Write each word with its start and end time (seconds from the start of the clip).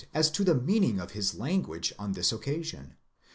195 0.13 0.33
to 0.35 0.43
the 0.43 0.59
meaning 0.59 0.99
of 0.99 1.11
his 1.11 1.35
language 1.35 1.93
on 1.99 2.13
this 2.13 2.31
occasion. 2.31 2.95